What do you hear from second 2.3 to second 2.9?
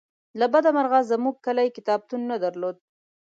نه درلوده